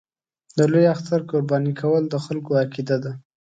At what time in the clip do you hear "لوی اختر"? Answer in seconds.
0.71-1.19